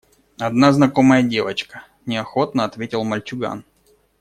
[0.39, 3.63] Одна знакомая девочка,– неохотно ответил мальчуган.